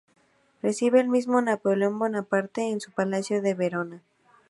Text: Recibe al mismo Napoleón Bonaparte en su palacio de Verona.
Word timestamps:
Recibe 0.63 0.99
al 0.99 1.09
mismo 1.09 1.39
Napoleón 1.41 1.99
Bonaparte 1.99 2.71
en 2.71 2.81
su 2.81 2.89
palacio 2.91 3.39
de 3.43 3.53
Verona. 3.53 4.01